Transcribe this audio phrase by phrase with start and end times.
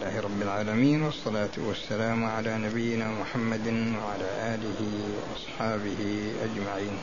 [0.00, 4.80] لله رب العالمين والصلاة والسلام على نبينا محمد وعلى آله
[5.16, 6.98] وأصحابه أجمعين.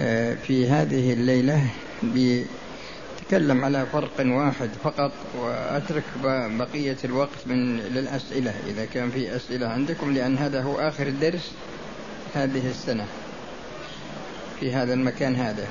[0.00, 1.66] آه، في هذه الليلة
[2.02, 6.04] بتكلم على فرق واحد فقط وأترك
[6.58, 8.54] بقية الوقت من للأسئلة.
[8.68, 11.52] إذا كان في أسئلة عندكم لأن هذا هو آخر الدرس
[12.34, 13.06] هذه السنة
[14.60, 15.66] في هذا المكان هذا.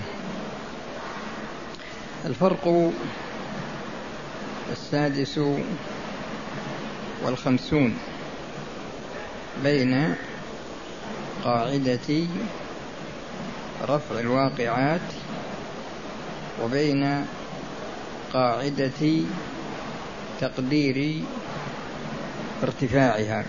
[2.26, 2.92] الفرق
[4.72, 5.40] السادس
[7.23, 7.98] والخمسون
[9.64, 10.16] بين
[11.44, 12.27] قاعدة
[13.88, 15.08] رفع الواقعات
[16.63, 17.26] وبين
[18.34, 19.22] قاعدة
[20.41, 21.24] تقدير
[22.63, 23.46] ارتفاعها.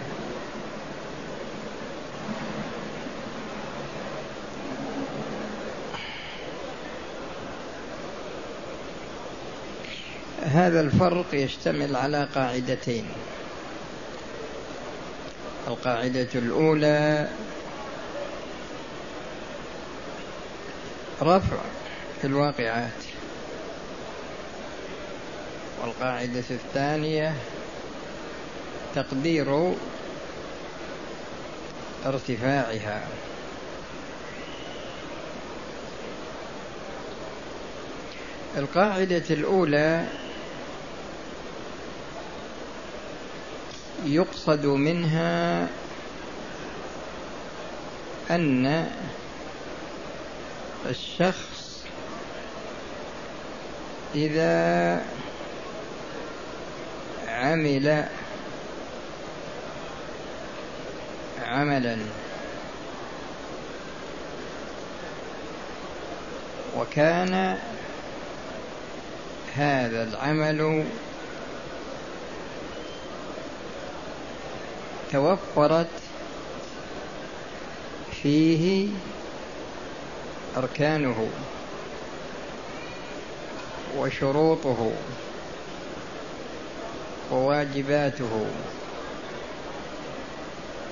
[10.53, 13.05] هذا الفرق يشتمل على قاعدتين.
[15.69, 17.29] القاعدة الأولى
[21.23, 21.57] رفع
[22.21, 22.91] في الواقعات
[25.83, 27.35] والقاعدة الثانية
[28.95, 29.75] تقدير
[32.07, 33.03] ارتفاعها.
[38.57, 40.07] القاعدة الأولى
[44.05, 45.69] يقصد منها
[48.31, 48.91] أن
[50.87, 51.85] الشخص
[54.15, 55.05] إذا
[57.29, 58.05] عمل
[61.47, 61.99] عملا
[66.77, 67.59] وكان
[69.55, 70.85] هذا العمل
[75.13, 75.87] توفرت
[78.23, 78.89] فيه
[80.57, 81.29] أركانه
[83.99, 84.93] وشروطه
[87.33, 88.47] وواجباته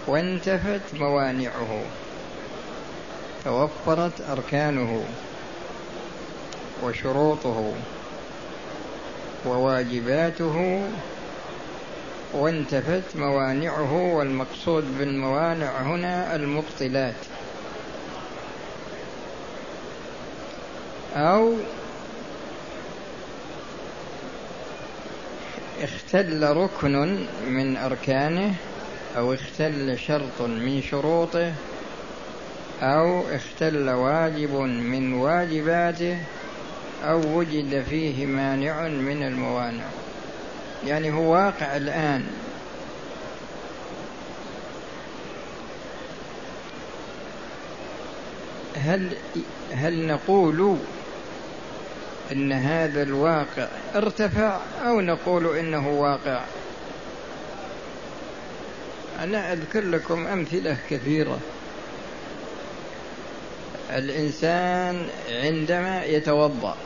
[0.06, 1.82] وانتفت موانعه
[3.44, 5.04] توفرت أركانه
[6.82, 7.72] وشروطه
[9.46, 10.82] وواجباته
[12.34, 17.14] وانتفت موانعه والمقصود بالموانع هنا المبطلات.
[21.16, 21.54] أو
[25.82, 28.54] اختل ركن من أركانه
[29.16, 31.52] أو اختل شرط من شروطه
[32.82, 36.18] أو اختل واجب من واجباته
[37.04, 39.84] أو وجد فيه مانع من الموانع.
[40.86, 42.26] يعني هو واقع الآن.
[48.76, 49.16] هل
[49.72, 50.76] هل نقول
[52.32, 56.44] إن هذا الواقع ارتفع أو نقول إنه واقع؟
[59.22, 61.38] أنا أذكر لكم أمثلة كثيرة.
[63.90, 66.76] الإنسان عندما يتوضأ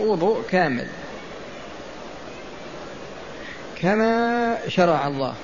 [0.00, 0.86] وضوء كامل.
[3.84, 5.34] كما شرع الله.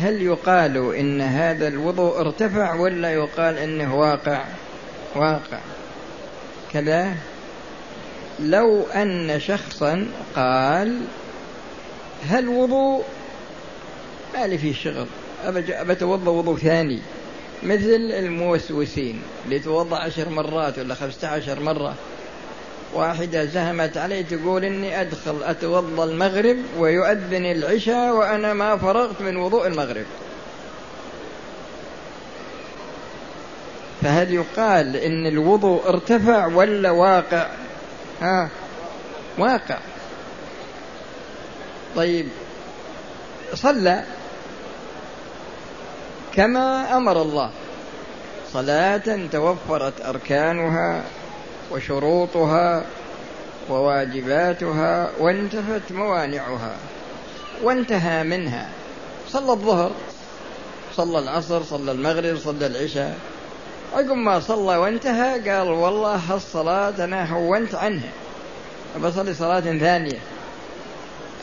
[0.00, 4.44] هل يقال إن هذا الوضوء ارتفع ولا يقال إنه واقع؟
[5.14, 5.58] واقع.
[6.72, 7.14] كذا.
[8.40, 10.06] لو أن شخصا
[10.36, 11.00] قال
[12.28, 13.04] هل وضوء؟
[14.34, 15.06] ما لي فيه شغل.
[15.68, 17.00] أبتوضأ وضوء ثاني.
[17.62, 21.94] مثل الموسوسين اللي توضأ عشر مرات ولا خمسة عشر مرة.
[22.94, 29.66] واحدة زهمت علي تقول إني أدخل أتوضأ المغرب ويؤذن العشاء وأنا ما فرغت من وضوء
[29.66, 30.04] المغرب.
[34.02, 37.46] فهل يقال إن الوضوء ارتفع ولا واقع؟
[38.20, 38.48] ها
[39.38, 39.78] واقع.
[41.96, 42.28] طيب
[43.54, 44.04] صلى
[46.34, 47.50] كما أمر الله.
[48.52, 51.02] صلاة توفرت أركانها.
[51.72, 52.84] وشروطها
[53.70, 56.76] وواجباتها وانتفت موانعها.
[57.62, 58.68] وانتهى منها.
[59.30, 59.90] صلى الظهر
[60.96, 63.18] صلى العصر صلى المغرب صلى العشاء.
[63.94, 68.10] عقب ما صلى وانتهى قال والله هالصلاة أنا هونت عنها.
[69.04, 70.18] بصلي صلاة ثانية.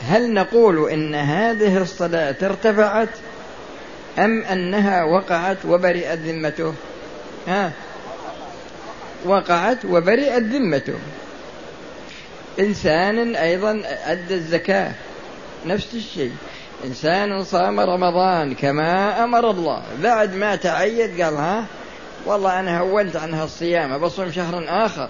[0.02, 3.08] هل نقول إن هذه الصلاة ارتفعت
[4.18, 6.74] أم أنها وقعت وبرئت ذمته؟
[7.48, 7.72] ها؟
[9.24, 10.98] وقعت وبرئت ذمته.
[12.60, 14.92] إنسان أيضا أدى الزكاة
[15.66, 16.32] نفس الشيء.
[16.84, 19.82] إنسان صام رمضان كما أمر الله.
[20.02, 21.64] بعد ما تعيد قال ها
[22.26, 25.08] والله أنا هونت عن هالصيام بصوم شهر آخر.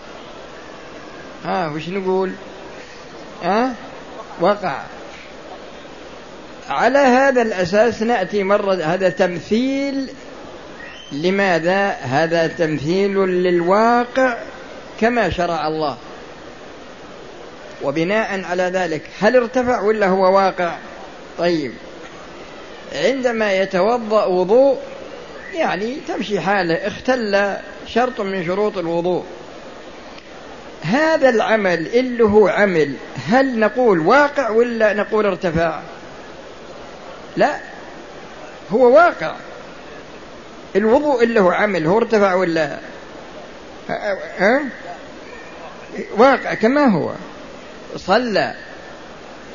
[1.45, 2.33] ها وش نقول؟
[3.43, 3.75] ها؟
[4.41, 4.83] وقع.
[6.71, 10.09] على هذا الأساس نأتي مرة هذا تمثيل
[11.13, 14.37] لماذا هذا تمثيل للواقع
[15.01, 15.97] كما شرع الله؟
[17.83, 20.77] وبناء على ذلك هل ارتفع ولا هو واقع؟
[21.39, 21.73] طيب
[22.95, 24.79] عندما يتوضأ وضوء
[25.55, 27.57] يعني تمشي حاله اختل
[27.87, 29.25] شرط من شروط الوضوء.
[30.83, 32.95] هذا العمل اللي هو عمل
[33.29, 35.81] هل نقول واقع ولا نقول ارتفع؟
[37.37, 37.57] لا
[38.73, 39.35] هو واقع.
[40.77, 42.79] الوضوء اللي هو عمل هو ارتفع ولا؟
[44.41, 44.61] أه؟
[46.17, 47.13] واقع كما هو.
[47.97, 48.55] صلى.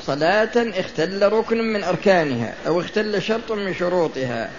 [0.01, 4.49] صلاة اختل ركن من أركانها أو اختل شرط من شروطها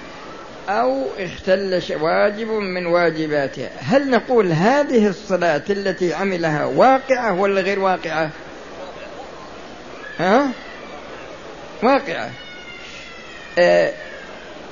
[0.68, 3.70] أو اختل واجب من واجباتها.
[3.78, 8.30] هل نقول هذه الصلاة التي عملها واقعة ولا غير واقعة؟
[10.18, 10.48] ها؟
[11.82, 12.30] واقعة.
[13.58, 13.92] آه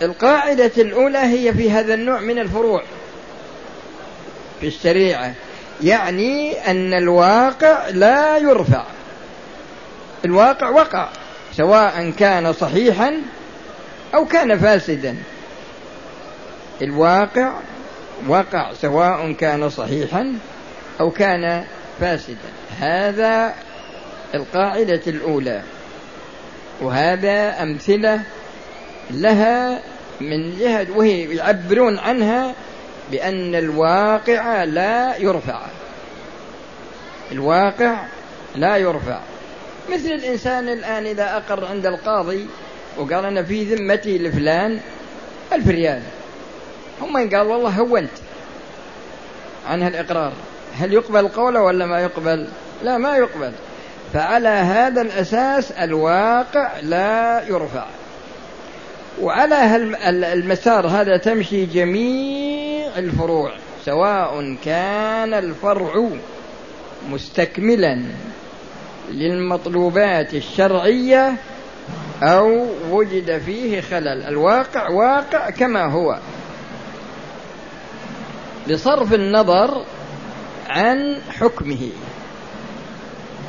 [0.02, 2.82] القاعدة الأولى هي في هذا النوع من الفروع
[4.60, 5.34] في الشريعة
[5.82, 8.84] يعني أن الواقع لا يرفع.
[10.24, 11.08] الواقع وقع
[11.52, 13.22] سواء كان صحيحا
[14.14, 15.16] أو كان فاسدا.
[16.82, 17.52] الواقع
[18.28, 20.34] وقع سواء كان صحيحا
[21.00, 21.64] أو كان
[22.00, 22.52] فاسدا.
[22.78, 23.54] هذا
[24.34, 25.62] القاعدة الأولى
[26.80, 28.20] وهذا أمثلة
[29.10, 29.80] لها
[30.20, 32.54] من جهة وهي يعبرون عنها
[33.10, 35.60] بأن الواقع لا يرفع.
[37.32, 38.04] الواقع
[38.56, 39.20] لا يرفع.
[39.92, 42.46] مثل الإنسان الآن إذا أقر عند القاضي
[42.96, 44.80] وقال أنا في ذمتي لفلان
[45.52, 46.02] ألف ريال
[47.00, 48.10] هم قال والله هونت
[49.68, 50.32] عن هالإقرار.
[50.78, 52.48] هل يقبل قوله ولا ما يقبل؟
[52.82, 53.52] لا ما يقبل.
[54.12, 57.86] فعلى هذا الأساس الواقع لا يرفع.
[59.20, 59.76] وعلى
[60.32, 63.52] المسار هذا تمشي جميع الفروع
[63.84, 66.08] سواء كان الفرع
[67.10, 68.02] مستكملا
[69.10, 71.36] للمطلوبات الشرعية
[72.22, 74.22] أو وجد فيه خلل.
[74.22, 76.18] الواقع واقع كما هو.
[78.70, 79.84] بصرف النظر
[80.68, 81.88] عن حكمه.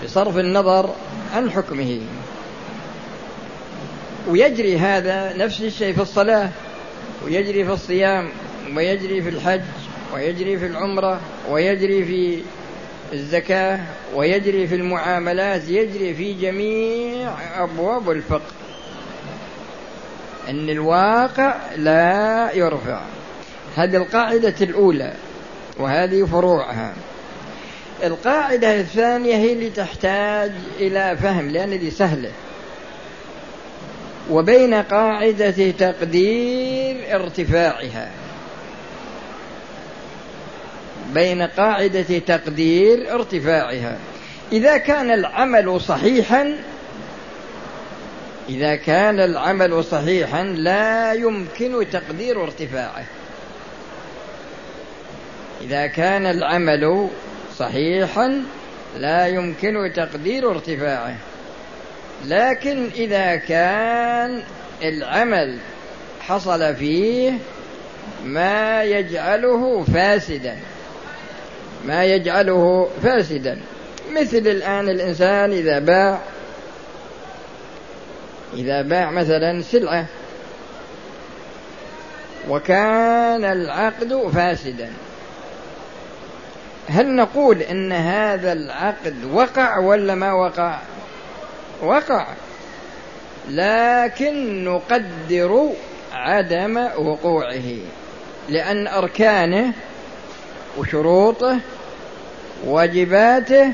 [0.04, 0.90] بصرف النظر
[1.36, 2.00] عن حكمه.
[4.30, 6.50] ويجري هذا نفس الشيء في الصلاة
[7.26, 8.30] ويجري في الصيام
[8.76, 9.62] ويجري في الحج
[10.14, 11.20] ويجري في العمرة
[11.50, 12.42] ويجري في
[13.14, 13.80] الزكاة
[14.16, 17.32] ويجري في المعاملات يجري في جميع
[17.64, 18.52] أبواب الفقه.
[20.50, 23.02] أن الواقع لا يرفع.
[23.76, 25.14] هذه القاعدة الأولى
[25.80, 26.94] وهذه فروعها.
[28.04, 32.32] القاعدة الثانية هي اللي تحتاج إلى فهم لأن دي سهلة.
[34.30, 38.12] وبين قاعدة تقدير ارتفاعها.
[41.14, 43.98] بين قاعدة تقدير ارتفاعها.
[44.52, 46.58] إذا كان العمل صحيحا
[48.50, 53.06] إذا كان العمل صحيحا لا يمكن تقدير ارتفاعه.
[55.62, 57.10] إذا كان العمل
[57.58, 58.44] صحيحا
[58.98, 61.16] لا يمكن تقدير ارتفاعه.
[62.26, 64.44] لكن إذا كان
[64.84, 65.58] العمل
[66.20, 67.34] حصل فيه
[68.26, 70.58] ما يجعله فاسدا.
[71.86, 73.60] ما يجعله فاسدا.
[74.12, 76.20] مثل الآن الإنسان إذا باع
[78.54, 80.06] إذا باع مثلا سلعة
[82.50, 84.90] وكان العقد فاسدا.
[86.88, 90.80] هل نقول إن هذا العقد وقع ولا ما وقع؟
[91.86, 92.28] وقع.
[93.50, 95.70] لكن نقدر
[96.14, 97.78] عدم وقوعه
[98.50, 99.74] لأن أركانه
[100.78, 101.60] وشروطه
[102.64, 103.72] واجباته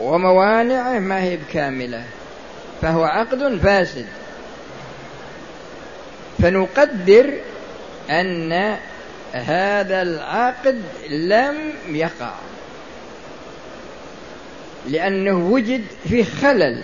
[0.00, 2.04] وموانعه ما هي بكاملة
[2.82, 4.06] فهو عقد فاسد.
[6.38, 7.32] فنقدر
[8.10, 8.76] أن
[9.32, 12.34] هذا العقد لم يقع
[14.88, 16.82] لأنه وجد فيه خلل.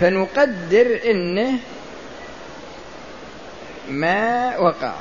[0.00, 1.52] فنقدر انه
[3.88, 4.92] ما وقع.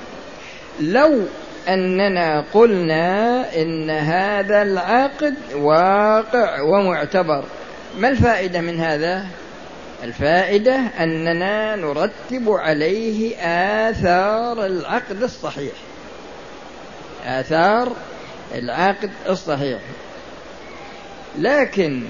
[0.80, 1.22] لو
[1.68, 7.44] أننا قلنا إن هذا العقد واقع ومعتبر
[7.98, 9.26] ما الفائدة من هذا؟
[10.04, 13.36] الفائدة أننا نرتب عليه
[13.90, 15.74] آثار العقد الصحيح.
[17.26, 17.96] آثار
[18.56, 19.80] العقد الصحيح.
[21.38, 22.04] لكن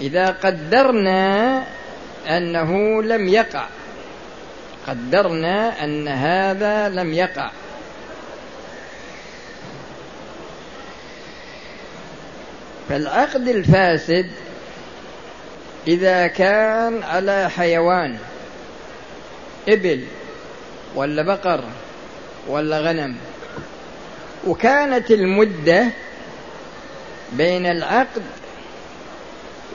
[0.00, 1.62] إذا قدرنا
[2.28, 3.66] أنه لم يقع.
[4.86, 7.50] قدرنا أن هذا لم يقع.
[12.88, 14.30] فالعقد الفاسد
[15.86, 18.18] إذا كان على حيوان
[19.68, 20.04] إبل
[20.94, 21.64] ولا بقر
[22.48, 23.16] ولا غنم
[24.46, 25.86] وكانت المدة
[27.32, 28.22] بين العقد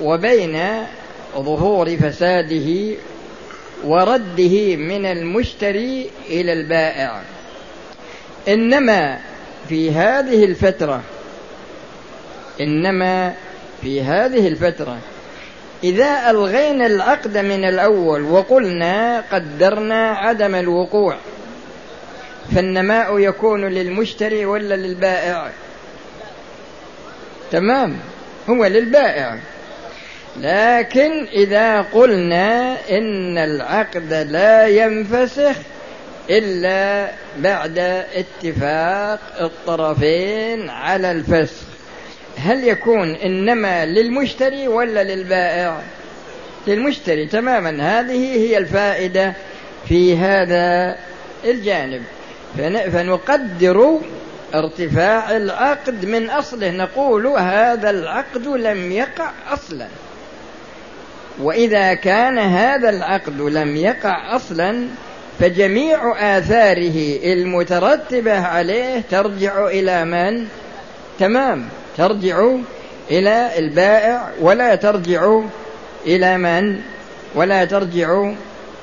[0.01, 0.85] وبين
[1.35, 2.95] ظهور فساده
[3.83, 7.21] ورده من المشتري إلى البائع.
[8.47, 9.19] إنما
[9.69, 11.01] في هذه الفترة
[12.61, 13.33] إنما
[13.81, 14.97] في هذه الفترة
[15.83, 21.15] إذا ألغينا العقد من الأول وقلنا قدرنا عدم الوقوع
[22.55, 25.51] فالنماء يكون للمشتري ولا للبائع؟
[27.51, 27.97] تمام
[28.49, 29.37] هو للبائع.
[30.41, 35.55] لكن إذا قلنا إن العقد لا ينفسخ
[36.29, 37.79] إلا بعد
[38.15, 41.63] اتفاق الطرفين على الفسخ
[42.37, 45.81] هل يكون إنما للمشتري ولا للبائع؟
[46.67, 49.33] للمشتري تماما هذه هي الفائدة
[49.87, 50.95] في هذا
[51.45, 52.01] الجانب.
[52.91, 53.99] فنقدر
[54.55, 59.87] ارتفاع العقد من أصله نقول هذا العقد لم يقع أصلا.
[61.39, 64.87] وإذا كان هذا العقد لم يقع أصلا
[65.39, 70.47] فجميع آثاره المترتبة عليه ترجع إلى من؟
[71.19, 72.49] تمام ترجع
[73.11, 75.39] إلى البائع ولا ترجع
[76.05, 76.81] إلى من؟
[77.35, 78.31] ولا ترجع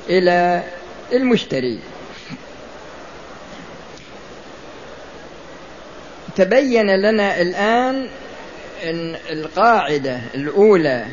[0.09, 0.63] إلى
[1.13, 1.79] المشتري
[6.35, 8.07] تبين لنا الآن
[8.83, 11.05] أن القاعدة الأولى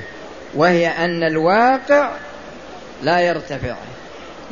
[0.55, 2.11] وهي أن الواقع
[3.03, 3.77] لا يرتفع.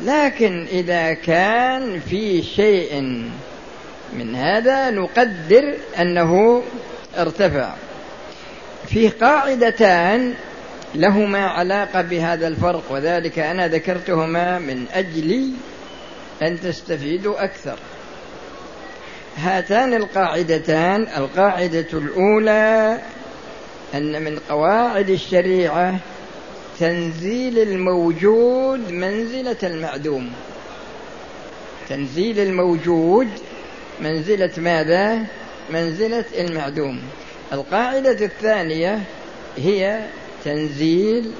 [0.01, 3.01] لكن إذا كان في شيء
[4.13, 6.63] من هذا نقدر أنه
[7.17, 7.73] ارتفع.
[8.87, 10.33] في قاعدتان
[10.95, 15.51] لهما علاقة بهذا الفرق وذلك أنا ذكرتهما من أجل
[16.41, 17.77] أن تستفيدوا أكثر.
[19.37, 22.97] هاتان القاعدتان القاعدة الأولى
[23.95, 25.99] أن من قواعد الشريعة
[26.79, 30.31] تنزيل الموجود منزلة المعدوم.
[31.89, 33.27] تنزيل الموجود
[34.01, 35.25] منزلة ماذا؟
[35.73, 36.99] منزلة المعدوم.
[37.53, 38.99] القاعدة الثانية
[39.57, 40.05] هي
[40.45, 41.31] تنزيل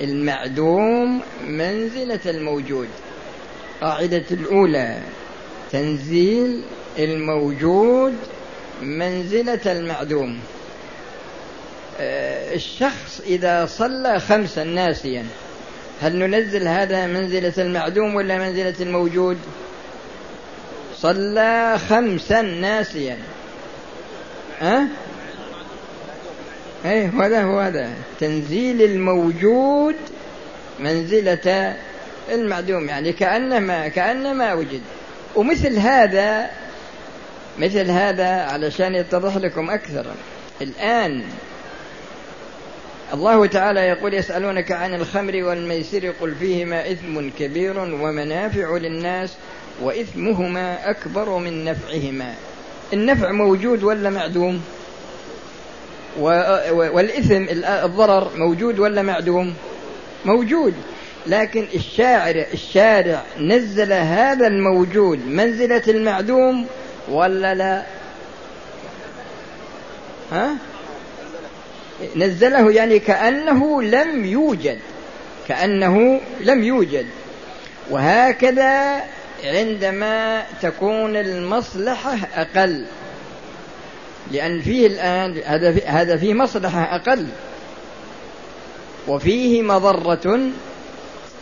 [0.00, 2.88] المعدوم منزلة الموجود.
[3.76, 4.98] القاعدة الأولى
[5.72, 6.62] تنزيل
[6.98, 8.14] الموجود
[8.82, 10.38] منزلة المعدوم.
[12.00, 15.24] الشخص إذا صلى خمسا ناسيا
[16.00, 19.38] هل ننزل هذا منزلة المعدوم ولا منزلة الموجود؟
[20.96, 23.16] صلى خمسا ناسيا
[24.60, 24.86] ها؟ أه؟
[26.84, 27.90] إيه هذا هو هذا.
[28.20, 29.96] تنزيل الموجود
[30.80, 31.76] منزلة
[32.32, 33.12] المعدوم يعني.
[33.12, 34.82] كأنما كأنما وجد.
[35.36, 36.50] ومثل هذا
[37.58, 40.06] مثل هذا علشان يتضح لكم أكثر.
[40.62, 41.24] الآن
[43.14, 49.34] الله تعالى يقول يسألونك عن الخمر والميسر قل فيهما إثم كبير ومنافع للناس
[49.82, 52.34] وإثمهما أكبر من نفعهما.
[52.92, 54.62] النفع موجود ولا معدوم؟
[56.18, 59.54] والإثم الضرر موجود ولا معدوم؟
[60.24, 60.74] موجود.
[61.26, 66.66] لكن الشاعر الشارع نزل هذا الموجود منزلة المعدوم
[67.08, 67.82] ولا لا؟
[70.32, 70.56] ها؟
[72.16, 74.78] نزله يعني كأنه لم يوجد
[75.48, 77.06] كأنه لم يوجد.
[77.90, 79.02] وهكذا
[79.44, 82.84] عندما تكون المصلحة أقل
[84.32, 87.26] لأن فيه الآن هذا هذا فيه مصلحة أقل.
[89.08, 90.40] وفيه مضرة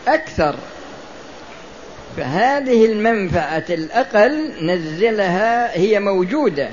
[0.07, 0.55] أكثر.
[2.17, 6.69] فهذه المنفعة الأقل نزلها هي موجودة.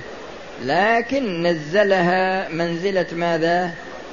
[0.62, 3.70] لكن نزلها منزلة ماذا؟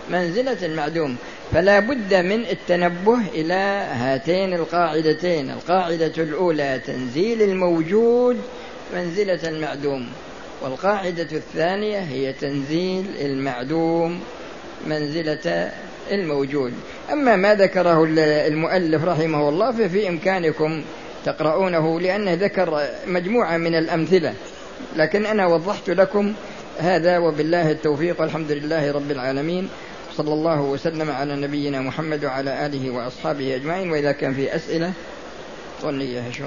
[0.10, 1.15] منزلة المعدوم
[1.53, 5.51] فلا بد من التنبه إلى هاتين القاعدتين.
[5.51, 8.38] القاعدة الأولى تنزيل الموجود
[8.95, 10.07] منزلة المعدوم.
[10.62, 14.19] والقاعدة الثانية هي تنزيل المعدوم
[14.88, 15.71] منزلة
[16.12, 16.74] الموجود.
[17.12, 18.03] أما ما ذكره
[18.48, 20.83] المؤلف رحمه الله ففي إمكانكم
[21.25, 24.33] تقرؤونه لأنه ذكر مجموعة من الأمثلة.
[24.95, 26.33] لكن أنا وضحت لكم
[26.79, 29.69] هذا وبالله التوفيق والحمد لله رب العالمين
[30.17, 33.91] صلى الله وسلم على نبينا محمد وعلى آله وأصحابه أجمعين.
[33.91, 34.93] وإذا كان في أسئلة
[35.81, 36.43] ظنية شو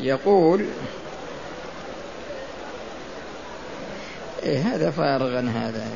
[0.00, 0.66] يقول
[4.42, 5.86] إيه هذا فارغا هذا.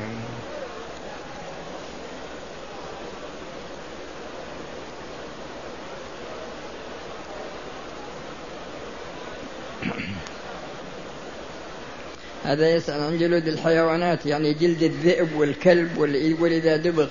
[12.47, 15.97] هذا يسأل عن جلود الحيوانات يعني جلد الذئب والكلب
[16.39, 17.07] والإذا دبغ.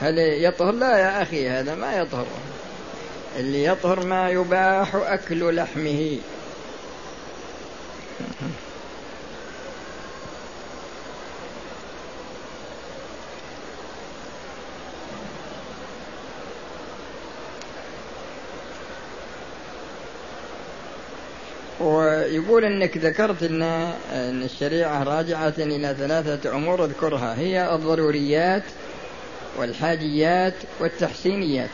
[0.00, 2.26] هل يطهر؟ لا يا أخي هذا ما يطهر.
[3.38, 6.18] اللي يطهر ما يباح أكل لحمه.
[22.28, 23.62] ويقول إنك ذكرت إن
[24.12, 27.34] إن الشريعة راجعة إلى ثلاثة أمور أذكرها.
[27.38, 28.62] هي الضروريات
[29.58, 31.70] والحاجيات والتحسينيات.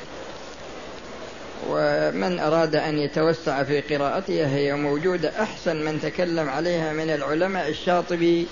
[1.69, 8.47] ومن أراد أن يتوسع في قراءتها هي موجودة أحسن من تكلم عليها من العلماء الشاطبي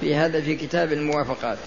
[0.00, 1.58] في هذا في كتاب الموافقات.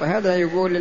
[0.00, 0.72] وهذا يقول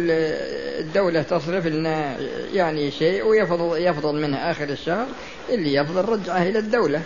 [0.79, 2.17] الدولة تصرف لنا
[2.53, 5.07] يعني شيء ويفضل يفضل منها آخر الشهر
[5.49, 7.01] اللي يفضل رجعه إلى الدولة.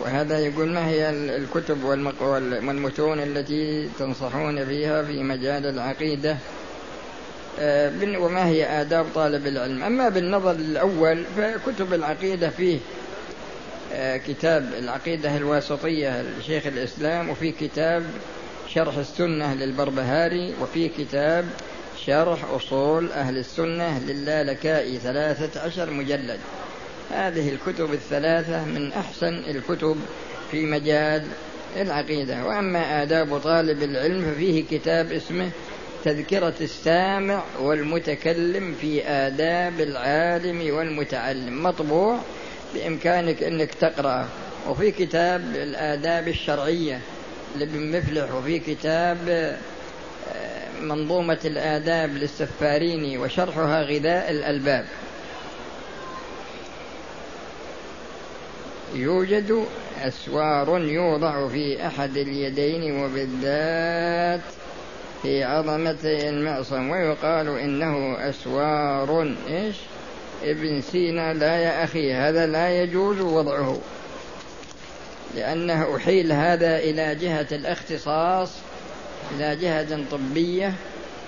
[0.00, 6.36] وهذا يقول ما هي الكتب والمتون التي تنصحون فيها في مجال العقيدة؟
[8.18, 9.82] وما هي آداب طالب العلم.
[9.82, 12.78] أما بالنظر الأول فكتب العقيدة فيه
[13.92, 18.04] آه، كتاب العقيدة الواسطية لشيخ الإسلام وفي كتاب
[18.74, 21.44] شرح السنة للبربهاري وفي كتاب
[22.06, 26.38] شرح أصول أهل السنة للالكائي ثلاثة عشر مجلد.
[27.10, 29.96] هذه الكتب الثلاثة من أحسن الكتب
[30.50, 31.22] في مجال
[31.76, 32.46] العقيدة.
[32.46, 35.50] وأما آداب طالب العلم ففيه كتاب اسمه
[36.08, 41.62] تذكرة السامع والمتكلم في آداب العالم والمتعلم.
[41.62, 42.18] مطبوع
[42.74, 44.26] بإمكانك أنك تقرأه
[44.68, 47.00] وفي كتاب الآداب الشرعية
[47.58, 54.84] لابن مفلح وفي كتاب آه، منظومة الآداب للسفاريني وشرحها غذاء الألباب.
[58.94, 59.64] يوجد
[60.02, 64.40] أسوار يوضع في أحد اليدين وبالذات
[65.22, 69.34] في عظمة المعصم ويقال إنه أسوار.
[69.48, 69.76] إيش؟
[70.44, 73.78] ابن سينا لا يا أخي هذا لا يجوز وضعه
[75.34, 78.50] لأنه أحيل هذا إلى جهة الاختصاص
[79.36, 80.74] إلى جهة طبية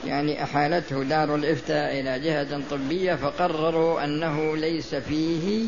[0.06, 5.66] يعني أحالته دار الإفتاء إلى جهة طبية فقرروا أنه ليس فيه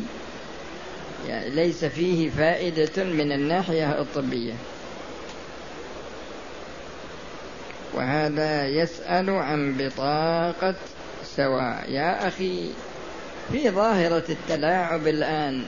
[1.27, 4.53] يعني ليس فيه فائدة من الناحية الطبية.
[7.93, 10.75] وهذا يسأل عن بطاقة
[11.35, 11.85] سواء.
[11.89, 12.71] يا أخي
[13.51, 15.65] في ظاهرة التلاعب الآن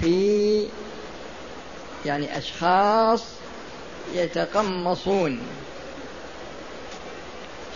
[0.00, 0.68] في
[2.06, 3.24] يعني أشخاص
[4.14, 5.40] يتقمصون.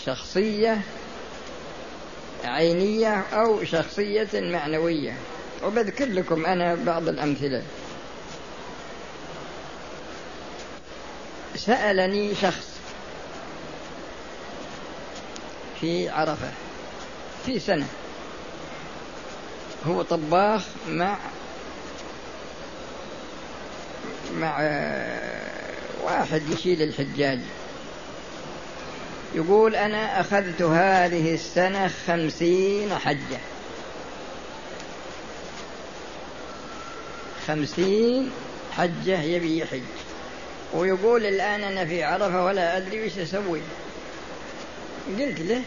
[0.07, 0.81] شخصية
[2.45, 5.15] عينية أو شخصية معنوية.
[5.65, 7.63] وبذكر لكم أنا بعض الأمثلة.
[11.57, 12.70] سألني شخص
[15.81, 16.51] في عرفة
[17.47, 17.87] في سنة.
[19.87, 21.19] هو طباخ مع
[24.35, 24.59] مع
[26.03, 27.41] واحد يشيل الحجاج.
[29.35, 33.39] يقول أنا أخذت هذه السنة خمسين حجة.
[37.47, 38.31] خمسين
[38.73, 39.83] حجة يبي يحج.
[40.75, 43.61] ويقول الآن أنا في عرفة ولا أدري وش أسوي.
[45.19, 45.63] قلت له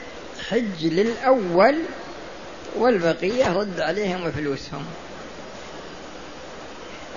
[0.49, 1.79] حج للأول
[2.75, 4.85] والبقية رد عليهم فلوسهم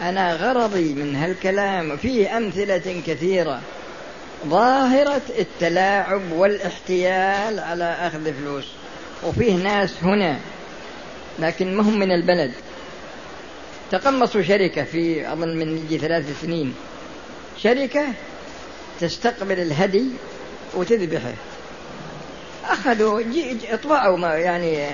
[0.00, 3.60] أنا غرضي من هالكلام فيه أمثلة كثيرة.
[4.46, 8.64] ظاهرة التلاعب والاحتيال على أخذ فلوس.
[9.24, 10.38] وفيه ناس هنا
[11.38, 12.52] لكن ما هم من البلد.
[13.90, 16.74] تقمصوا شركة في أظن من يجي ثلاث سنين.
[17.58, 18.06] شركة
[19.00, 20.04] تستقبل الهدي
[20.74, 21.34] وتذبحه.
[22.72, 23.22] أخذوا
[23.70, 24.88] اطبعوا يعني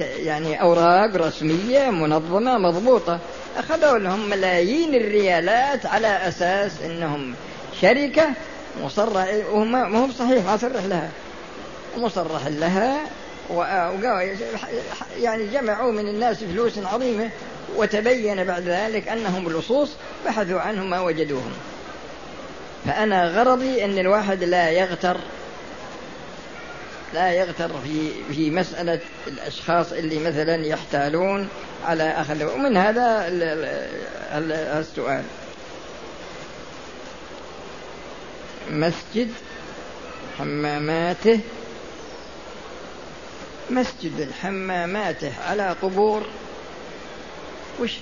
[0.00, 3.18] يعني أوراق رسمية منظمة مضبوطة.
[3.56, 7.34] أخذوا لهم ملايين الريالات على أساس أنهم
[7.80, 8.28] شركة
[8.82, 11.10] مصرح وما ما هو صحيح صرح لها.
[11.98, 13.00] مصرح لها
[15.20, 17.30] يعني جمعوا من الناس فلوس عظيمة
[17.76, 19.90] وتبين بعد ذلك أنهم لصوص
[20.26, 21.52] بحثوا عنهم ما وجدوهم.
[22.86, 25.16] فأنا غرضي أن الواحد لا يغتر
[27.14, 31.48] لا يغتر في في مسألة الأشخاص اللي مثلا يحتالون
[31.84, 33.28] على أخذ ومن هذا
[34.80, 35.24] السؤال.
[38.70, 39.32] مسجد
[40.38, 41.40] حماماته
[43.70, 46.22] مسجد الحماماته على قبور
[47.80, 47.92] وش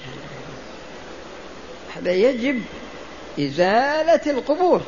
[1.96, 2.62] هذا يجب
[3.38, 4.82] إزالة القبور.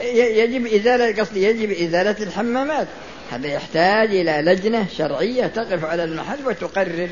[0.00, 2.88] يجب إزالة قصدي يجب إزالة الحمامات.
[3.30, 7.08] هذا يحتاج إلى لجنة شرعية تقف على المحل وتقرر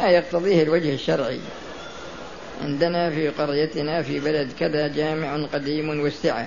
[0.00, 1.40] ما يقتضيه الوجه الشرعي.
[2.62, 6.46] عندنا في قريتنا في بلد كذا جامع قديم وسعة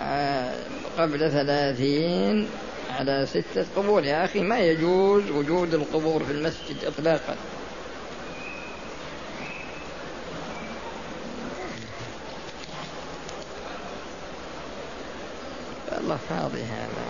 [0.00, 0.54] آه،
[0.98, 2.48] قبل ثلاثين
[2.98, 4.04] على ستة قبور.
[4.04, 7.36] يا أخي ما يجوز وجود القبور في المسجد إطلاقا.
[16.10, 17.04] الله فاضي هذا.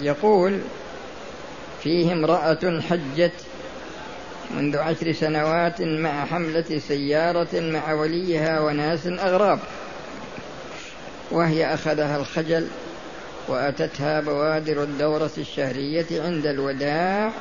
[0.00, 0.60] يقول
[1.82, 3.32] فيه امرأة حجت
[4.50, 9.58] منذ عشر سنوات مع حملة سيارة مع وليها وناس أغراب
[11.30, 12.68] وهي أخذها الخجل
[13.48, 17.32] وأتتها بوادر الدورة الشهرية عند الوداع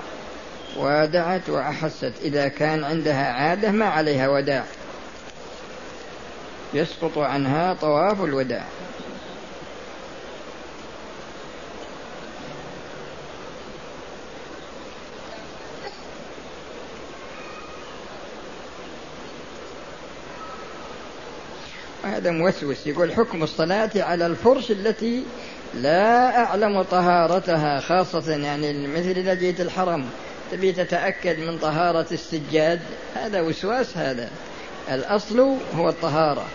[0.78, 2.14] وادعت وأحست.
[2.22, 4.64] إذا كان عندها عادة ما عليها وداع.
[6.74, 8.66] يسقط عنها طواف الوداع.
[22.04, 22.88] هذا موسوس.
[22.88, 25.24] يقول حكم الصلاة على الفرش التي
[25.74, 30.10] لا أعلم طهارتها خاصة يعني مثل إذا جيت الحرم.
[30.52, 32.80] تبي تتأكد من طهارة السجاد؟
[33.16, 34.30] هذا وسواس هذا.
[34.92, 36.46] الأصل هو الطهارة.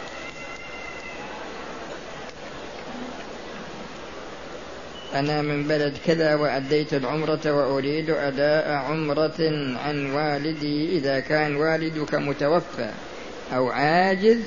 [5.15, 9.41] أنا من بلد كذا وأديت العمرة وأريد أداء عمرة
[9.85, 10.97] عن والدي.
[10.97, 12.91] إذا كان والدك متوفى
[13.55, 14.41] أو عاجز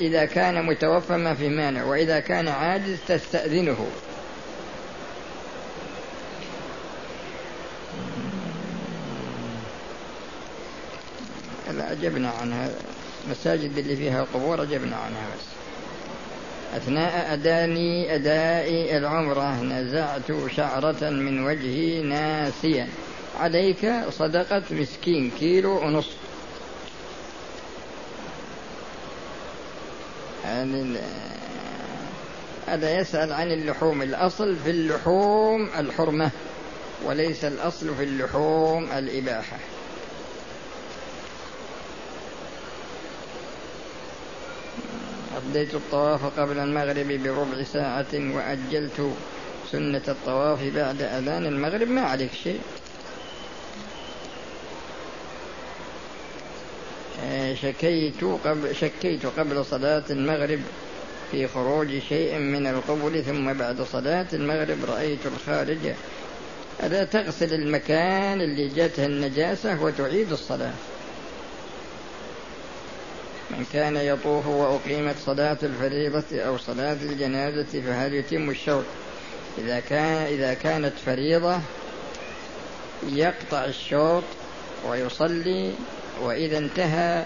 [0.00, 3.86] إذا كان متوفى ما في مانع وإذا كان عاجز تستأذنه.
[11.80, 12.70] لا أجبنا عنها
[13.26, 15.44] المساجد اللي فيها قبور أجبنا عنها بس.
[16.76, 22.88] أثناء أداني أداء العمرة نزعت شعرة من وجهي ناسيا.
[23.40, 26.16] عليك صدقة مسكين كيلو ونصف.
[32.66, 34.02] هذا يسأل عن اللحوم.
[34.02, 36.30] الأصل في اللحوم الحرمة
[37.04, 39.56] وليس الأصل في اللحوم الإباحة.
[45.50, 49.12] أديت الطواف قبل المغرب بربع ساعة وأجلت
[49.72, 52.60] سنة الطواف بعد أذان المغرب ما عليك شيء.
[57.62, 60.60] شكيت قبل شكيت قبل صلاة المغرب
[61.30, 65.94] في خروج شيء من القبل ثم بعد صلاة المغرب رأيت الخارج.
[66.80, 70.72] هذا تغسل المكان اللي جاته النجاسة وتعيد الصلاة.
[73.60, 78.84] من كان يطوف وأقيمت صلاة الفريضة أو صلاة الجنازة فهل يتم الشوط؟
[79.58, 81.58] إذا كان إذا كانت فريضة
[83.08, 84.22] يقطع الشوط
[84.88, 85.72] ويصلي
[86.22, 87.24] وإذا انتهى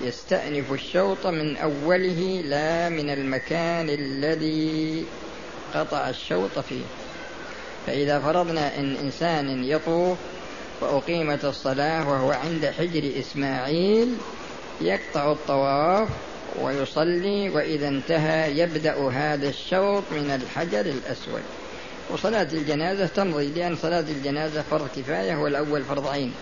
[0.00, 5.04] يستأنف الشوط من أوله لا من المكان الذي
[5.74, 6.84] قطع الشوط فيه.
[7.86, 10.18] فإذا فرضنا أن إنسان يطوف
[10.80, 14.16] وأقيمت الصلاة وهو عند حجر إسماعيل
[14.80, 16.08] يقطع الطواف
[16.60, 21.42] ويصلي وإذا انتهى يبدأ هذا الشوط من الحجر الأسود.
[22.10, 26.34] وصلاة الجنازة تمضي لأن صلاة الجنازة فرض كفاية والأول فرض عين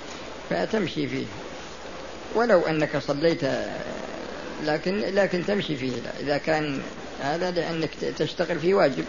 [0.51, 1.27] فتمشي فيه.
[2.35, 3.41] ولو أنك صليت
[4.65, 5.93] لكن لكن تمشي فيه.
[6.21, 6.81] إذا كان
[7.23, 9.05] هذا لأنك تشتغل في واجب.